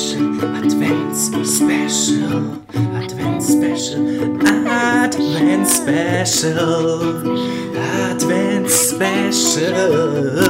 [0.00, 2.56] Special, Advents Special,
[2.96, 7.02] Advents Special, Advents Special,
[7.76, 10.40] Advents Special.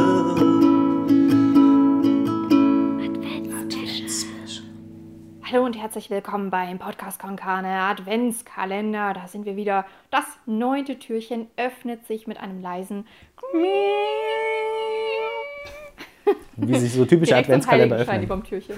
[5.42, 9.14] Hallo und herzlich willkommen beim Podcast Konkane Adventskalender.
[9.14, 9.84] Da sind wir wieder.
[10.12, 13.04] Das neunte Türchen öffnet sich mit einem leisen
[16.56, 18.22] Wie sich so typische Adventskalender öffnen.
[18.22, 18.76] überm Türchen.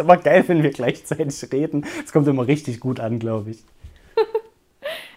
[0.00, 1.84] Ist aber geil, wenn wir gleichzeitig reden.
[2.02, 3.64] Es kommt immer richtig gut an, glaube ich.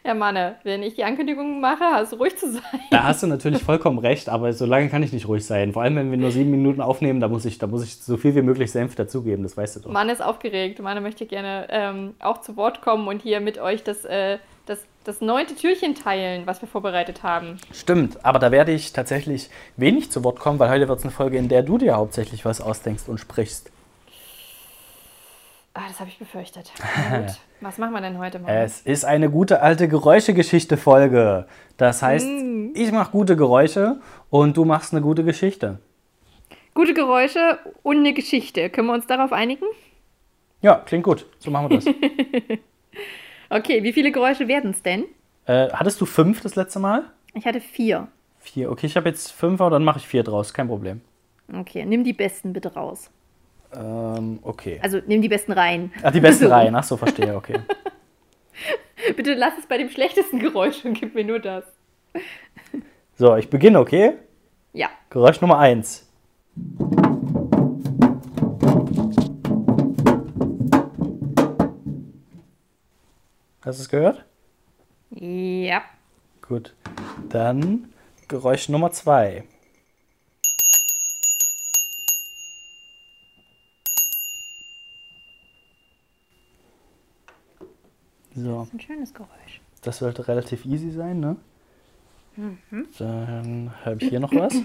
[0.05, 2.61] Ja, Manne, wenn ich die Ankündigung mache, hast du ruhig zu sein.
[2.91, 5.71] Da hast du natürlich vollkommen recht, aber so lange kann ich nicht ruhig sein.
[5.71, 8.17] Vor allem, wenn wir nur sieben Minuten aufnehmen, da muss ich, da muss ich so
[8.17, 9.89] viel wie möglich Senf dazugeben, das weißt du doch.
[9.89, 10.81] Manne ist aufgeregt.
[10.81, 14.79] Manne möchte gerne ähm, auch zu Wort kommen und hier mit euch das, äh, das,
[15.05, 17.55] das neunte Türchen teilen, was wir vorbereitet haben.
[17.71, 21.13] Stimmt, aber da werde ich tatsächlich wenig zu Wort kommen, weil heute wird es eine
[21.13, 23.71] Folge, in der du dir hauptsächlich was ausdenkst und sprichst.
[25.75, 26.71] Ah, das habe ich befürchtet.
[27.09, 27.39] Gut.
[27.61, 28.49] Was machen wir denn heute mal?
[28.51, 31.47] Es ist eine gute alte Geräuschegeschichte-Folge.
[31.77, 32.27] Das heißt,
[32.75, 33.99] ich mache gute Geräusche
[34.29, 35.79] und du machst eine gute Geschichte.
[36.75, 38.69] Gute Geräusche und eine Geschichte.
[38.69, 39.65] Können wir uns darauf einigen?
[40.61, 41.25] Ja, klingt gut.
[41.39, 41.85] So machen wir das.
[43.49, 45.05] Okay, wie viele Geräusche werden es denn?
[45.45, 47.03] äh, hattest du fünf das letzte Mal?
[47.35, 48.07] Ich hatte vier.
[48.39, 48.71] Vier.
[48.71, 50.55] Okay, ich habe jetzt fünf, aber dann mache ich vier draus.
[50.55, 51.01] Kein Problem.
[51.53, 53.11] Okay, nimm die besten bitte raus.
[53.75, 54.79] Ähm, okay.
[54.81, 55.91] Also nimm die besten rein.
[56.03, 56.49] Ach, die besten So.
[56.51, 56.75] Reihen.
[56.75, 57.59] Ach so, verstehe, okay.
[59.15, 61.63] Bitte lass es bei dem schlechtesten Geräusch und gib mir nur das.
[63.15, 64.13] So, ich beginne, okay?
[64.73, 64.89] Ja.
[65.11, 66.09] Geräusch Nummer eins.
[73.63, 74.25] Hast du es gehört?
[75.11, 75.83] Ja.
[76.41, 76.73] Gut.
[77.29, 77.93] Dann
[78.27, 79.43] Geräusch Nummer zwei.
[88.35, 89.61] So, Ein schönes Geräusch.
[89.81, 91.35] das sollte relativ easy sein, ne?
[92.97, 94.55] Dann habe ich hier noch was.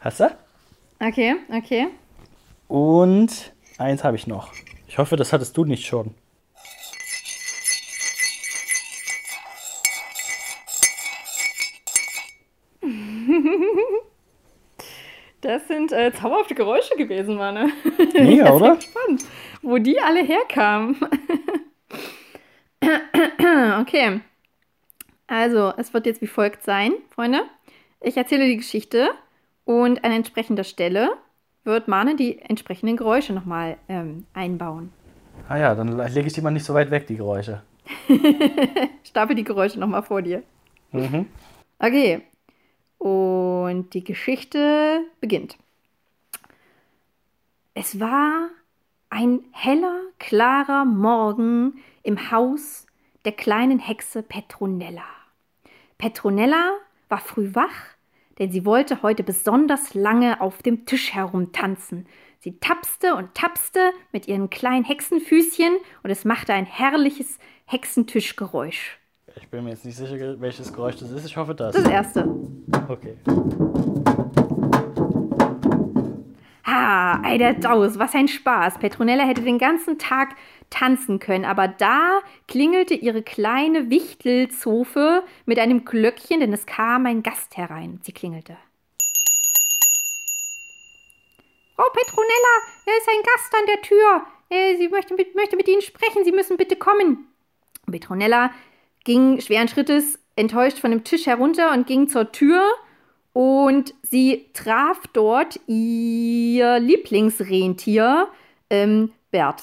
[0.00, 0.36] Hast du?
[1.00, 1.88] Okay, okay.
[2.68, 4.52] Und eins habe ich noch.
[4.86, 6.14] Ich hoffe, das hattest du nicht schon.
[15.44, 17.70] Das sind äh, zauberhafte Geräusche gewesen, Mann.
[18.14, 18.80] Mega, oder?
[18.80, 19.26] Spannend,
[19.60, 20.96] wo die alle herkamen.
[23.80, 24.20] okay.
[25.26, 27.42] Also, es wird jetzt wie folgt sein, Freunde.
[28.00, 29.10] Ich erzähle die Geschichte
[29.66, 31.10] und an entsprechender Stelle
[31.64, 34.94] wird Mane die entsprechenden Geräusche nochmal ähm, einbauen.
[35.46, 37.62] Ah ja, dann lege ich die mal nicht so weit weg, die Geräusche.
[39.02, 40.42] Stapel die Geräusche nochmal vor dir.
[40.92, 41.26] Mhm.
[41.78, 42.22] Okay.
[43.04, 45.58] Und die Geschichte beginnt.
[47.74, 48.48] Es war
[49.10, 52.86] ein heller, klarer Morgen im Haus
[53.26, 55.04] der kleinen Hexe Petronella.
[55.98, 56.78] Petronella
[57.10, 57.94] war früh wach,
[58.38, 62.06] denn sie wollte heute besonders lange auf dem Tisch herumtanzen.
[62.38, 68.98] Sie tapste und tapste mit ihren kleinen Hexenfüßchen und es machte ein herrliches Hexentischgeräusch.
[69.36, 71.26] Ich bin mir jetzt nicht sicher, welches Geräusch das ist.
[71.26, 71.74] Ich hoffe, das.
[71.74, 72.28] Das erste.
[72.88, 73.16] Okay.
[76.64, 78.78] Ha, ei der Daus, was ein Spaß.
[78.78, 80.36] Petronella hätte den ganzen Tag
[80.70, 87.22] tanzen können, aber da klingelte ihre kleine Wichtelzofe mit einem Glöckchen, denn es kam ein
[87.22, 88.00] Gast herein.
[88.02, 88.56] Sie klingelte.
[91.74, 92.54] Frau Petronella,
[92.86, 94.26] da ist ein Gast an der Tür.
[94.48, 96.24] Äh, Sie möchte mit, möchte mit Ihnen sprechen.
[96.24, 97.26] Sie müssen bitte kommen.
[97.90, 98.50] Petronella
[99.04, 102.62] ging schweren Schrittes enttäuscht von dem Tisch herunter und ging zur Tür
[103.32, 108.28] und sie traf dort ihr Lieblingsrentier,
[108.70, 109.62] ähm, Bert.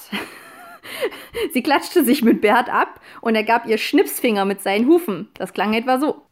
[1.52, 5.28] sie klatschte sich mit Bert ab und er gab ihr Schnipsfinger mit seinen Hufen.
[5.34, 6.22] Das klang etwa so.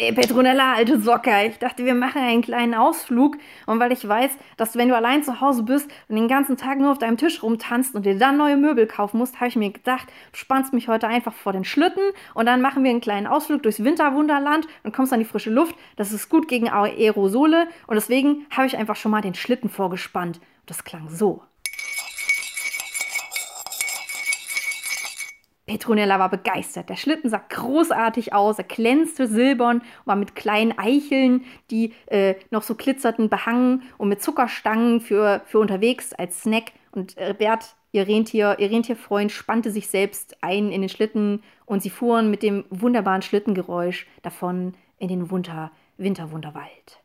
[0.00, 3.36] Ey, Petronella, alte Socke, ich dachte, wir machen einen kleinen Ausflug.
[3.66, 6.78] Und weil ich weiß, dass wenn du allein zu Hause bist und den ganzen Tag
[6.78, 9.72] nur auf deinem Tisch rumtanzt und dir dann neue Möbel kaufen musst, habe ich mir
[9.72, 13.26] gedacht, du spannst mich heute einfach vor den Schlitten und dann machen wir einen kleinen
[13.26, 15.74] Ausflug durchs Winterwunderland und kommst an die frische Luft.
[15.96, 20.36] Das ist gut gegen Aerosole und deswegen habe ich einfach schon mal den Schlitten vorgespannt.
[20.36, 21.42] Und das klang so.
[25.68, 26.88] Petronella war begeistert.
[26.88, 32.62] Der Schlitten sah großartig aus, er glänzte silbern, war mit kleinen Eicheln, die äh, noch
[32.64, 36.72] so glitzerten, behangen und mit Zuckerstangen für, für unterwegs als Snack.
[36.90, 41.82] Und äh, Bert, ihr Rentier, ihr Rentierfreund, spannte sich selbst ein in den Schlitten und
[41.82, 46.98] sie fuhren mit dem wunderbaren Schlittengeräusch davon in den Winter, Winterwunderwald.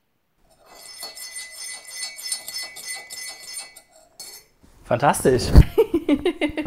[4.85, 5.51] Fantastisch.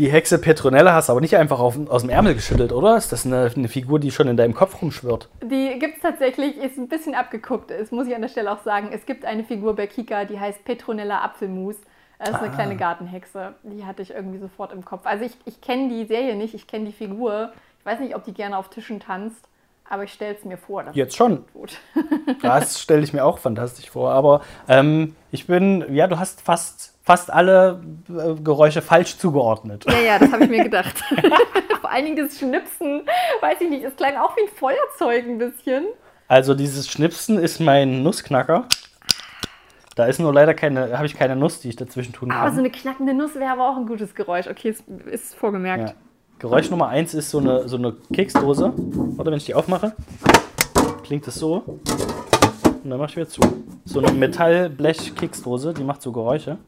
[0.00, 2.96] Die Hexe Petronella hast du aber nicht einfach auf, aus dem Ärmel geschüttelt, oder?
[2.96, 5.28] Ist das eine, eine Figur, die schon in deinem Kopf rumschwirrt?
[5.42, 8.62] Die gibt es tatsächlich, ist ein bisschen abgeguckt, das muss ich an der Stelle auch
[8.62, 8.88] sagen.
[8.94, 11.76] Es gibt eine Figur bei Kika, die heißt Petronella Apfelmus.
[12.18, 12.54] Das ist eine Ah.
[12.54, 13.54] kleine Gartenhexe.
[13.62, 15.02] Die hatte ich irgendwie sofort im Kopf.
[15.04, 17.52] Also ich, ich kenne die Serie nicht, ich kenne die Figur.
[17.78, 19.48] Ich weiß nicht, ob die gerne auf Tischen tanzt,
[19.86, 20.82] aber ich stelle es mir vor.
[20.94, 21.44] Jetzt schon.
[21.52, 21.76] gut.
[22.42, 24.12] Das stelle ich mir auch fantastisch vor.
[24.12, 29.84] Aber ähm, ich bin, ja, du hast fast, fast alle äh, Geräusche falsch zugeordnet.
[29.88, 30.96] Ja, ja, das habe ich mir gedacht.
[31.80, 33.02] Vor allen Dingen das Schnipsen,
[33.40, 35.86] weiß ich nicht, es klang auch wie ein Feuerzeug ein bisschen.
[36.28, 38.66] Also dieses Schnipsen ist mein Nussknacker.
[39.96, 42.54] Da ist nur leider keine, habe ich keine Nuss, die ich dazwischen tun Aber kann.
[42.54, 44.46] so eine knackende Nuss wäre aber auch ein gutes Geräusch.
[44.46, 45.88] Okay, es ist vorgemerkt.
[45.88, 45.94] Ja.
[46.38, 48.72] Geräusch Nummer eins ist so eine, so eine Keksdose.
[48.76, 49.96] Warte, wenn ich die aufmache,
[51.02, 51.64] klingt es so.
[52.84, 53.40] Und dann mache ich wieder zu.
[53.84, 56.58] So eine Metallblech-Keksdose, die macht so Geräusche.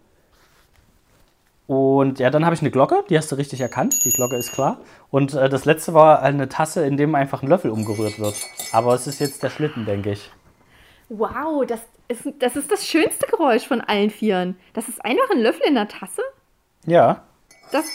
[1.73, 4.05] Und ja, dann habe ich eine Glocke, die hast du richtig erkannt.
[4.05, 4.79] Die Glocke ist klar.
[5.11, 8.35] Und äh, das letzte war eine Tasse, in dem einfach ein Löffel umgerührt wird.
[8.73, 10.31] Aber es ist jetzt der Schlitten, denke ich.
[11.09, 14.57] Wow, das ist, das ist das schönste Geräusch von allen Vieren.
[14.75, 16.21] Das ist einfach ein Löffel in der Tasse.
[16.85, 17.23] Ja,
[17.71, 17.87] Das,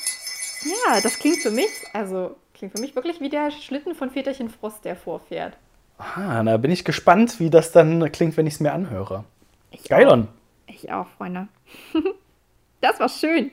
[0.63, 4.49] ja, das klingt für mich, also klingt für mich wirklich wie der Schlitten von Väterchen
[4.49, 5.55] Frost, der vorfährt.
[5.99, 9.23] ah, da bin ich gespannt, wie das dann klingt, wenn ich es mir anhöre.
[9.69, 10.17] Ich Geil, auch.
[10.65, 11.47] Ich auch, Freunde.
[12.81, 13.51] das war schön.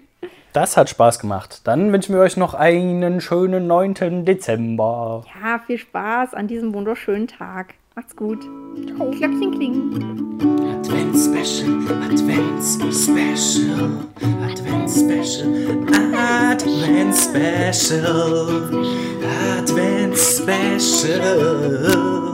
[0.53, 1.63] Das hat Spaß gemacht.
[1.65, 4.25] Dann wünschen wir euch noch einen schönen 9.
[4.25, 5.25] Dezember.
[5.43, 7.75] Ja, viel Spaß an diesem wunderschönen Tag.
[7.97, 8.41] Macht's gut.
[8.87, 10.39] Glöckchen klingen.
[10.81, 11.71] Advents-Special,
[12.11, 13.91] Advents-Special,
[14.51, 15.49] Advents-Special,
[16.51, 18.85] Advents-Special,
[19.59, 22.34] Advents-Special.